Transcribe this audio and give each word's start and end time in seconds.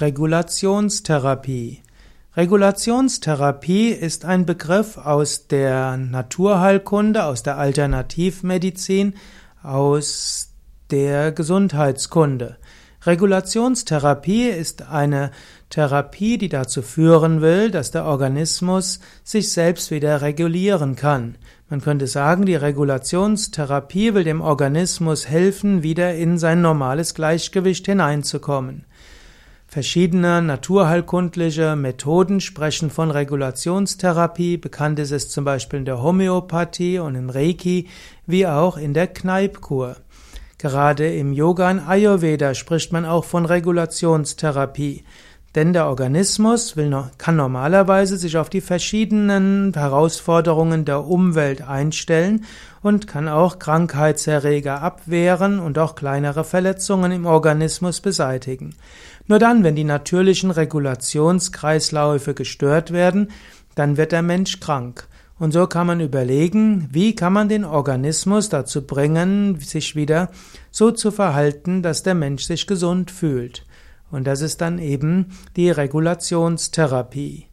Regulationstherapie. 0.00 1.82
Regulationstherapie 2.34 3.90
ist 3.90 4.24
ein 4.24 4.46
Begriff 4.46 4.96
aus 4.96 5.46
der 5.46 5.98
Naturheilkunde, 5.98 7.24
aus 7.24 7.42
der 7.42 7.58
Alternativmedizin, 7.58 9.12
aus 9.62 10.54
der 10.90 11.32
Gesundheitskunde. 11.32 12.56
Regulationstherapie 13.04 14.48
ist 14.48 14.88
eine 14.88 15.32
Therapie, 15.68 16.38
die 16.38 16.48
dazu 16.48 16.80
führen 16.80 17.42
will, 17.42 17.70
dass 17.70 17.90
der 17.90 18.06
Organismus 18.06 19.00
sich 19.22 19.52
selbst 19.52 19.90
wieder 19.90 20.22
regulieren 20.22 20.96
kann. 20.96 21.36
Man 21.68 21.82
könnte 21.82 22.06
sagen, 22.06 22.46
die 22.46 22.56
Regulationstherapie 22.56 24.14
will 24.14 24.24
dem 24.24 24.40
Organismus 24.40 25.28
helfen, 25.28 25.82
wieder 25.82 26.14
in 26.14 26.38
sein 26.38 26.62
normales 26.62 27.14
Gleichgewicht 27.14 27.84
hineinzukommen. 27.84 28.86
Verschiedene 29.72 30.42
naturheilkundliche 30.42 31.76
Methoden 31.76 32.40
sprechen 32.40 32.90
von 32.90 33.12
Regulationstherapie. 33.12 34.56
Bekannt 34.56 34.98
ist 34.98 35.12
es 35.12 35.28
zum 35.28 35.44
Beispiel 35.44 35.78
in 35.78 35.84
der 35.84 36.02
Homöopathie 36.02 36.98
und 36.98 37.14
im 37.14 37.30
Reiki, 37.30 37.86
wie 38.26 38.48
auch 38.48 38.76
in 38.76 38.94
der 38.94 39.06
Kneipkur. 39.06 39.94
Gerade 40.58 41.14
im 41.14 41.32
Yoga 41.32 41.70
und 41.70 41.78
Ayurveda 41.78 42.54
spricht 42.54 42.90
man 42.90 43.04
auch 43.04 43.24
von 43.24 43.46
Regulationstherapie. 43.46 45.04
Denn 45.56 45.72
der 45.72 45.88
Organismus 45.88 46.76
will 46.76 46.96
kann 47.18 47.34
normalerweise 47.34 48.16
sich 48.16 48.36
auf 48.36 48.50
die 48.50 48.60
verschiedenen 48.60 49.72
Herausforderungen 49.74 50.84
der 50.84 51.04
Umwelt 51.04 51.62
einstellen 51.62 52.44
und 52.82 53.08
kann 53.08 53.26
auch 53.26 53.58
Krankheitserreger 53.58 54.80
abwehren 54.80 55.58
und 55.58 55.76
auch 55.76 55.96
kleinere 55.96 56.44
Verletzungen 56.44 57.10
im 57.10 57.26
Organismus 57.26 58.00
beseitigen. 58.00 58.76
Nur 59.26 59.40
dann, 59.40 59.64
wenn 59.64 59.74
die 59.74 59.84
natürlichen 59.84 60.52
Regulationskreisläufe 60.52 62.34
gestört 62.34 62.92
werden, 62.92 63.32
dann 63.74 63.96
wird 63.96 64.12
der 64.12 64.22
Mensch 64.22 64.60
krank. 64.60 65.08
Und 65.40 65.52
so 65.52 65.66
kann 65.66 65.86
man 65.86 66.00
überlegen, 66.00 66.88
wie 66.92 67.14
kann 67.14 67.32
man 67.32 67.48
den 67.48 67.64
Organismus 67.64 68.50
dazu 68.50 68.86
bringen, 68.86 69.58
sich 69.58 69.96
wieder 69.96 70.30
so 70.70 70.90
zu 70.92 71.10
verhalten, 71.10 71.82
dass 71.82 72.02
der 72.02 72.14
Mensch 72.14 72.44
sich 72.44 72.66
gesund 72.66 73.10
fühlt. 73.10 73.64
Und 74.10 74.26
das 74.26 74.40
ist 74.40 74.60
dann 74.60 74.78
eben 74.78 75.26
die 75.56 75.70
Regulationstherapie. 75.70 77.46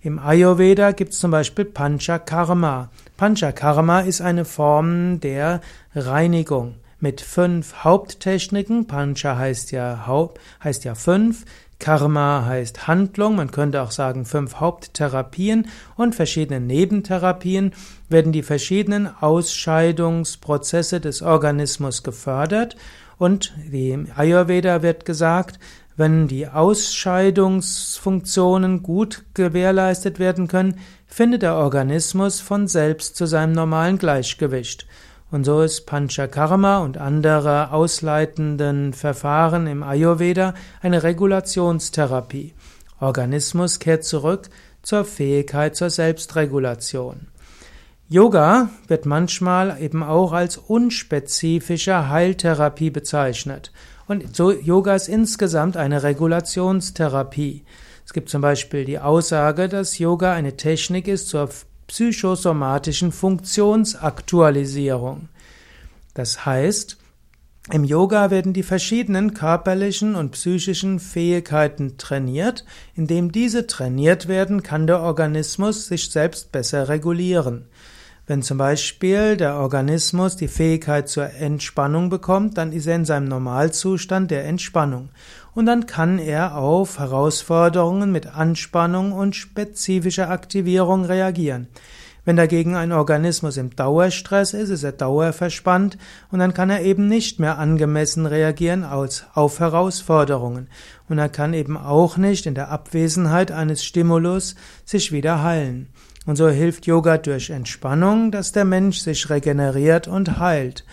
Im 0.00 0.18
Ayurveda 0.18 0.92
gibt 0.92 1.12
es 1.12 1.20
zum 1.20 1.30
Beispiel 1.30 1.64
Panchakarma. 1.64 2.90
Panchakarma 3.16 4.00
ist 4.00 4.20
eine 4.20 4.44
Form 4.44 5.20
der 5.20 5.60
Reinigung 5.94 6.74
mit 6.98 7.20
fünf 7.20 7.84
Haupttechniken. 7.84 8.86
Pancha 8.86 9.36
heißt 9.36 9.70
ja, 9.70 10.06
Haupt, 10.06 10.40
heißt 10.62 10.84
ja 10.84 10.94
fünf. 10.94 11.44
Karma 11.78 12.44
heißt 12.46 12.86
Handlung, 12.86 13.34
man 13.34 13.50
könnte 13.50 13.82
auch 13.82 13.90
sagen 13.90 14.24
fünf 14.24 14.60
Haupttherapien 14.60 15.66
und 15.96 16.14
verschiedene 16.14 16.60
Nebentherapien 16.60 17.72
werden 18.08 18.30
die 18.30 18.44
verschiedenen 18.44 19.08
Ausscheidungsprozesse 19.20 21.00
des 21.00 21.22
Organismus 21.22 22.04
gefördert 22.04 22.76
und 23.18 23.52
wie 23.68 23.90
im 23.90 24.06
Ayurveda 24.14 24.82
wird 24.82 25.04
gesagt, 25.04 25.58
wenn 25.96 26.28
die 26.28 26.46
Ausscheidungsfunktionen 26.48 28.82
gut 28.82 29.24
gewährleistet 29.34 30.18
werden 30.18 30.48
können, 30.48 30.80
findet 31.06 31.42
der 31.42 31.56
Organismus 31.56 32.40
von 32.40 32.68
selbst 32.68 33.16
zu 33.16 33.26
seinem 33.26 33.52
normalen 33.52 33.98
Gleichgewicht. 33.98 34.86
Und 35.30 35.44
so 35.44 35.60
ist 35.62 35.86
Panchakarma 35.86 36.78
und 36.78 36.98
andere 36.98 37.72
ausleitenden 37.72 38.92
Verfahren 38.92 39.66
im 39.66 39.82
Ayurveda 39.82 40.54
eine 40.80 41.02
Regulationstherapie. 41.02 42.54
Organismus 43.00 43.78
kehrt 43.78 44.04
zurück 44.04 44.50
zur 44.82 45.04
Fähigkeit 45.04 45.74
zur 45.74 45.90
Selbstregulation. 45.90 47.28
Yoga 48.08 48.68
wird 48.88 49.06
manchmal 49.06 49.80
eben 49.80 50.02
auch 50.02 50.32
als 50.32 50.58
unspezifische 50.58 52.10
Heiltherapie 52.10 52.90
bezeichnet. 52.90 53.72
Und 54.12 54.36
so 54.36 54.52
Yoga 54.52 54.94
ist 54.94 55.08
insgesamt 55.08 55.76
eine 55.78 56.02
Regulationstherapie. 56.02 57.64
Es 58.04 58.12
gibt 58.12 58.28
zum 58.28 58.42
Beispiel 58.42 58.84
die 58.84 58.98
Aussage, 58.98 59.70
dass 59.70 59.98
Yoga 59.98 60.34
eine 60.34 60.58
Technik 60.58 61.08
ist 61.08 61.28
zur 61.28 61.48
psychosomatischen 61.86 63.10
Funktionsaktualisierung. 63.10 65.30
Das 66.12 66.44
heißt, 66.44 66.98
im 67.70 67.84
Yoga 67.84 68.30
werden 68.30 68.52
die 68.52 68.64
verschiedenen 68.64 69.32
körperlichen 69.32 70.14
und 70.14 70.32
psychischen 70.32 71.00
Fähigkeiten 71.00 71.96
trainiert. 71.96 72.66
Indem 72.94 73.32
diese 73.32 73.66
trainiert 73.66 74.28
werden, 74.28 74.62
kann 74.62 74.86
der 74.86 75.00
Organismus 75.00 75.86
sich 75.86 76.10
selbst 76.10 76.52
besser 76.52 76.90
regulieren. 76.90 77.64
Wenn 78.32 78.40
zum 78.40 78.56
Beispiel 78.56 79.36
der 79.36 79.56
Organismus 79.56 80.36
die 80.36 80.48
Fähigkeit 80.48 81.06
zur 81.06 81.34
Entspannung 81.34 82.08
bekommt, 82.08 82.56
dann 82.56 82.72
ist 82.72 82.86
er 82.86 82.96
in 82.96 83.04
seinem 83.04 83.28
Normalzustand 83.28 84.30
der 84.30 84.46
Entspannung. 84.46 85.10
Und 85.54 85.66
dann 85.66 85.84
kann 85.84 86.18
er 86.18 86.56
auf 86.56 86.98
Herausforderungen 86.98 88.10
mit 88.10 88.28
Anspannung 88.28 89.12
und 89.12 89.36
spezifischer 89.36 90.30
Aktivierung 90.30 91.04
reagieren. 91.04 91.66
Wenn 92.24 92.36
dagegen 92.36 92.74
ein 92.74 92.92
Organismus 92.92 93.58
im 93.58 93.76
Dauerstress 93.76 94.54
ist, 94.54 94.70
ist 94.70 94.82
er 94.82 94.92
dauerverspannt 94.92 95.98
und 96.30 96.38
dann 96.38 96.54
kann 96.54 96.70
er 96.70 96.80
eben 96.80 97.08
nicht 97.08 97.38
mehr 97.38 97.58
angemessen 97.58 98.24
reagieren 98.24 98.82
auf 98.82 99.60
Herausforderungen. 99.60 100.68
Und 101.06 101.18
er 101.18 101.28
kann 101.28 101.52
eben 101.52 101.76
auch 101.76 102.16
nicht 102.16 102.46
in 102.46 102.54
der 102.54 102.70
Abwesenheit 102.70 103.52
eines 103.52 103.84
Stimulus 103.84 104.54
sich 104.86 105.12
wieder 105.12 105.42
heilen. 105.42 105.88
Und 106.24 106.36
so 106.36 106.48
hilft 106.48 106.86
Yoga 106.86 107.18
durch 107.18 107.50
Entspannung, 107.50 108.30
dass 108.30 108.52
der 108.52 108.64
Mensch 108.64 108.98
sich 108.98 109.28
regeneriert 109.28 110.06
und 110.06 110.38
heilt. 110.38 110.84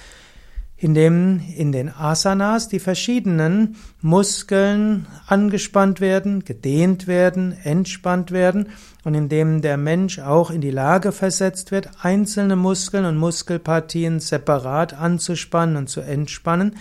Indem 0.75 1.41
in 1.55 1.71
den 1.71 1.93
Asanas 1.93 2.69
die 2.69 2.79
verschiedenen 2.79 3.75
Muskeln 4.01 5.07
angespannt 5.27 5.99
werden, 5.99 6.45
gedehnt 6.45 7.05
werden, 7.05 7.51
entspannt 7.63 8.31
werden 8.31 8.69
und 9.03 9.13
indem 9.13 9.61
der 9.61 9.75
Mensch 9.75 10.19
auch 10.19 10.51
in 10.51 10.61
die 10.61 10.71
Lage 10.71 11.11
versetzt 11.11 11.71
wird, 11.71 11.89
einzelne 12.01 12.55
Muskeln 12.55 13.03
und 13.05 13.17
Muskelpartien 13.17 14.21
separat 14.21 14.93
anzuspannen 14.93 15.75
und 15.75 15.89
zu 15.89 15.99
entspannen, 15.99 16.77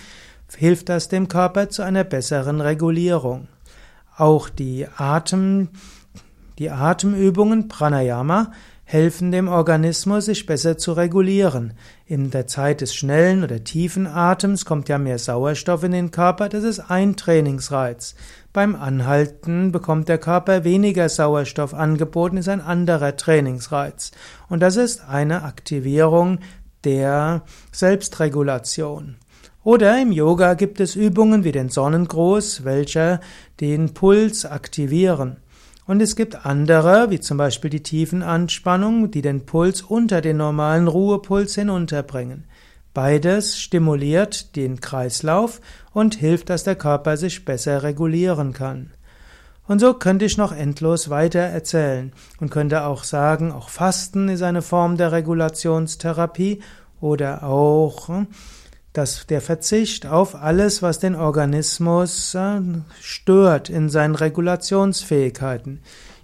hilft 0.56 0.88
das 0.88 1.08
dem 1.08 1.28
Körper 1.28 1.68
zu 1.68 1.82
einer 1.82 2.04
besseren 2.04 2.60
Regulierung. 2.60 3.48
Auch 4.16 4.48
die 4.48 4.86
Atem 4.96 5.68
die 6.58 6.70
Atemübungen 6.70 7.68
Pranayama 7.68 8.52
helfen 8.84 9.30
dem 9.32 9.48
Organismus, 9.48 10.24
sich 10.24 10.46
besser 10.46 10.78
zu 10.78 10.92
regulieren. 10.92 11.74
In 12.06 12.30
der 12.30 12.46
Zeit 12.46 12.80
des 12.80 12.94
schnellen 12.94 13.44
oder 13.44 13.62
tiefen 13.62 14.06
Atems 14.06 14.64
kommt 14.64 14.88
ja 14.88 14.96
mehr 14.96 15.18
Sauerstoff 15.18 15.84
in 15.84 15.92
den 15.92 16.10
Körper, 16.10 16.48
das 16.48 16.64
ist 16.64 16.80
ein 16.80 17.14
Trainingsreiz. 17.14 18.14
Beim 18.54 18.74
Anhalten 18.74 19.72
bekommt 19.72 20.08
der 20.08 20.16
Körper 20.16 20.64
weniger 20.64 21.10
Sauerstoff 21.10 21.74
angeboten, 21.74 22.38
ist 22.38 22.48
ein 22.48 22.62
anderer 22.62 23.14
Trainingsreiz. 23.14 24.10
Und 24.48 24.60
das 24.60 24.76
ist 24.76 25.06
eine 25.06 25.42
Aktivierung 25.44 26.38
der 26.82 27.42
Selbstregulation. 27.72 29.16
Oder 29.64 30.00
im 30.00 30.12
Yoga 30.12 30.54
gibt 30.54 30.80
es 30.80 30.96
Übungen 30.96 31.44
wie 31.44 31.52
den 31.52 31.68
Sonnengruß, 31.68 32.64
welche 32.64 33.20
den 33.60 33.92
Puls 33.92 34.46
aktivieren. 34.46 35.36
Und 35.88 36.02
es 36.02 36.16
gibt 36.16 36.44
andere, 36.44 37.08
wie 37.08 37.18
zum 37.18 37.38
Beispiel 37.38 37.70
die 37.70 37.82
Tiefenanspannung, 37.82 39.10
die 39.10 39.22
den 39.22 39.46
Puls 39.46 39.80
unter 39.80 40.20
den 40.20 40.36
normalen 40.36 40.86
Ruhepuls 40.86 41.54
hinunterbringen. 41.54 42.44
Beides 42.92 43.58
stimuliert 43.58 44.54
den 44.54 44.80
Kreislauf 44.80 45.62
und 45.94 46.14
hilft, 46.14 46.50
dass 46.50 46.62
der 46.62 46.76
Körper 46.76 47.16
sich 47.16 47.46
besser 47.46 47.82
regulieren 47.82 48.52
kann. 48.52 48.90
Und 49.66 49.78
so 49.78 49.94
könnte 49.94 50.26
ich 50.26 50.36
noch 50.36 50.52
endlos 50.52 51.08
weiter 51.08 51.40
erzählen 51.40 52.12
und 52.38 52.50
könnte 52.50 52.84
auch 52.84 53.02
sagen, 53.02 53.50
auch 53.50 53.70
Fasten 53.70 54.28
ist 54.28 54.42
eine 54.42 54.60
Form 54.60 54.98
der 54.98 55.12
Regulationstherapie 55.12 56.60
oder 57.00 57.44
auch 57.44 58.10
dass 58.92 59.26
der 59.26 59.40
Verzicht 59.40 60.06
auf 60.06 60.34
alles, 60.34 60.82
was 60.82 60.98
den 60.98 61.14
Organismus 61.14 62.34
äh, 62.34 62.60
stört 63.00 63.68
in 63.68 63.88
seinen 63.88 64.14
Regulationsfähigkeiten. 64.14 65.80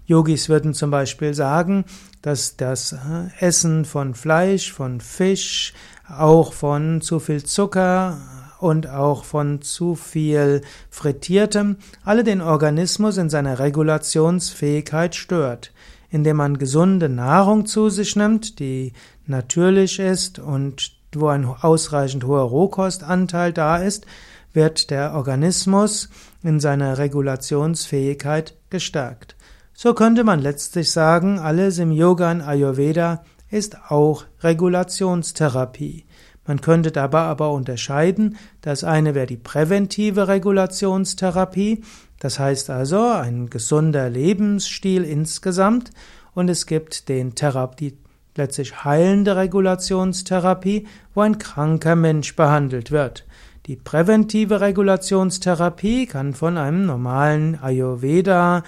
Yogis 0.07 0.49
würden 0.49 0.75
zum 0.75 0.91
Beispiel 0.91 1.35
sagen, 1.35 1.85
dass 2.23 2.57
das 2.57 2.93
äh, 2.93 2.97
Essen 3.41 3.85
von 3.85 4.15
Fleisch, 4.15 4.73
von 4.73 5.01
Fisch, 5.01 5.73
auch 6.09 6.53
von 6.53 7.01
zu 7.01 7.19
viel 7.19 7.45
Zucker 7.45 8.19
und 8.61 8.89
auch 8.89 9.25
von 9.25 9.63
zu 9.63 9.95
viel 9.95 10.63
Frittiertem 10.91 11.77
alle 12.05 12.25
den 12.25 12.41
Organismus 12.41 13.17
in 13.17 13.31
seiner 13.31 13.59
Regulationsfähigkeit 13.59 15.15
stört. 15.15 15.73
Indem 16.11 16.37
man 16.37 16.59
gesunde 16.59 17.09
Nahrung 17.09 17.67
zu 17.67 17.89
sich 17.89 18.15
nimmt, 18.15 18.59
die 18.61 18.93
natürlich 19.27 19.99
ist 19.99 20.39
und 20.39 20.93
wo 21.21 21.29
ein 21.29 21.45
ausreichend 21.45 22.25
hoher 22.25 22.43
Rohkostanteil 22.43 23.53
da 23.53 23.79
ist, 23.79 24.07
wird 24.53 24.91
der 24.91 25.15
Organismus 25.15 26.09
in 26.43 26.61
seiner 26.61 26.99
Regulationsfähigkeit 26.99 28.55
gestärkt. 28.71 29.37
So 29.73 29.95
könnte 29.95 30.23
man 30.23 30.41
letztlich 30.41 30.93
sagen, 30.93 31.39
alles 31.39 31.79
im 31.79 31.91
Yoga 31.91 32.31
und 32.31 32.41
Ayurveda 32.41 33.25
ist 33.51 33.91
auch 33.91 34.25
Regulationstherapie. 34.43 36.05
Man 36.47 36.61
könnte 36.61 36.93
dabei 36.93 37.23
aber 37.23 37.53
unterscheiden, 37.53 38.37
das 38.61 38.85
eine 38.85 39.15
wäre 39.15 39.27
die 39.27 39.37
präventive 39.37 40.29
Regulationstherapie, 40.29 41.83
das 42.21 42.39
heißt 42.39 42.71
also 42.71 43.03
ein 43.03 43.51
gesunder 43.51 44.11
Lebensstil 44.11 45.05
insgesamt, 45.05 45.91
und 46.35 46.49
es 46.49 46.67
gibt 46.67 47.09
den 47.09 47.35
Therapie, 47.35 47.97
letztlich 48.37 48.85
heilende 48.85 49.37
Regulationstherapie, 49.37 50.87
wo 51.15 51.21
ein 51.21 51.39
kranker 51.39 51.97
Mensch 51.97 52.37
behandelt 52.37 52.91
wird. 52.91 53.25
Die 53.67 53.77
präventive 53.77 54.61
Regulationstherapie 54.61 56.07
kann 56.07 56.35
von 56.35 56.59
einem 56.59 56.85
normalen 56.85 57.59
Ayurveda 57.63 58.63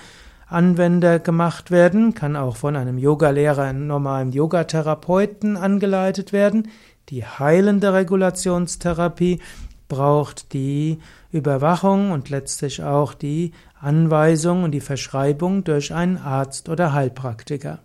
Anwender 0.48 1.18
gemacht 1.18 1.70
werden, 1.70 2.14
kann 2.14 2.36
auch 2.36 2.56
von 2.56 2.76
einem 2.76 2.98
Yogalehrer, 2.98 3.64
einem 3.64 3.88
normalen 3.88 4.30
Yogatherapeuten 4.30 5.56
angeleitet 5.56 6.32
werden. 6.32 6.68
Die 7.08 7.24
heilende 7.24 7.92
Regulationstherapie 7.92 9.40
braucht 9.88 10.52
die 10.52 10.98
Überwachung 11.32 12.12
und 12.12 12.30
letztlich 12.30 12.82
auch 12.82 13.12
die 13.12 13.52
Anweisung 13.80 14.62
und 14.62 14.70
die 14.70 14.80
Verschreibung 14.80 15.64
durch 15.64 15.92
einen 15.92 16.16
Arzt 16.16 16.68
oder 16.68 16.92
Heilpraktiker. 16.92 17.80